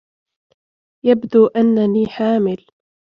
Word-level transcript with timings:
يبدو 1.05 1.47
أنّني 1.55 2.07
حامل. 2.07 2.65